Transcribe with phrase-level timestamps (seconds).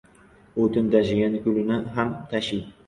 [0.63, 2.77] •O‘tin tashigan kulini ham tashiydi.